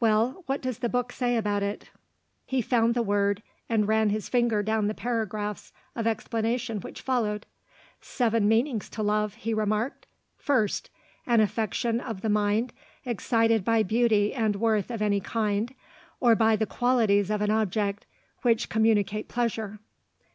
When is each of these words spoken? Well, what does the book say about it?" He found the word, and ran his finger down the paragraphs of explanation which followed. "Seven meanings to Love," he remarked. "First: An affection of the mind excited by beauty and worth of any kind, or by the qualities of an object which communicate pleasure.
Well, 0.00 0.42
what 0.46 0.62
does 0.62 0.78
the 0.78 0.88
book 0.88 1.12
say 1.12 1.36
about 1.36 1.62
it?" 1.62 1.90
He 2.46 2.62
found 2.62 2.94
the 2.94 3.02
word, 3.02 3.42
and 3.68 3.86
ran 3.86 4.08
his 4.08 4.26
finger 4.26 4.62
down 4.62 4.86
the 4.88 4.94
paragraphs 4.94 5.70
of 5.94 6.06
explanation 6.06 6.80
which 6.80 7.02
followed. 7.02 7.44
"Seven 8.00 8.48
meanings 8.48 8.88
to 8.88 9.02
Love," 9.02 9.34
he 9.34 9.52
remarked. 9.52 10.06
"First: 10.38 10.88
An 11.26 11.42
affection 11.42 12.00
of 12.00 12.22
the 12.22 12.30
mind 12.30 12.72
excited 13.04 13.66
by 13.66 13.82
beauty 13.82 14.32
and 14.32 14.56
worth 14.56 14.90
of 14.90 15.02
any 15.02 15.20
kind, 15.20 15.74
or 16.20 16.34
by 16.34 16.56
the 16.56 16.64
qualities 16.64 17.28
of 17.30 17.42
an 17.42 17.50
object 17.50 18.06
which 18.40 18.70
communicate 18.70 19.28
pleasure. 19.28 19.78